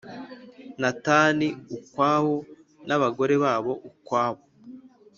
[0.81, 2.35] Natani ukwawo
[2.87, 4.43] n abagore babo ukwabo